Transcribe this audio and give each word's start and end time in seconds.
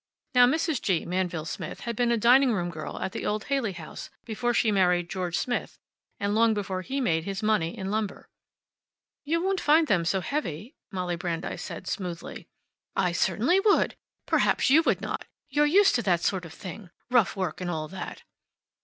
Now, 0.33 0.47
Mrs. 0.47 0.81
G. 0.81 1.05
Manville 1.05 1.45
Smith 1.45 1.81
had 1.81 1.95
been 1.95 2.11
a 2.11 2.17
dining 2.17 2.51
room 2.53 2.71
girl 2.71 2.97
at 2.99 3.11
the 3.11 3.23
old 3.23 3.43
Haley 3.43 3.73
House 3.73 4.09
before 4.25 4.51
she 4.51 4.71
married 4.71 5.11
George 5.11 5.37
Smith, 5.37 5.77
and 6.19 6.33
long 6.33 6.55
before 6.55 6.81
he 6.81 6.99
made 6.99 7.23
his 7.23 7.43
money 7.43 7.77
in 7.77 7.91
lumber. 7.91 8.27
"You 9.25 9.43
won't 9.43 9.61
find 9.61 9.85
them 9.85 10.03
so 10.03 10.21
heavy," 10.21 10.73
Molly 10.91 11.17
Brandeis 11.17 11.61
said 11.61 11.85
smoothly. 11.87 12.47
"I 12.95 13.11
certainly 13.11 13.59
would! 13.59 13.95
Perhaps 14.25 14.71
you 14.71 14.81
would 14.81 15.01
not. 15.01 15.25
You're 15.51 15.67
used 15.67 15.93
to 15.93 16.01
that 16.01 16.21
sort 16.21 16.45
of 16.45 16.53
thing. 16.55 16.89
Rough 17.11 17.35
work, 17.35 17.61
and 17.61 17.69
all 17.69 17.87
that." 17.89 18.23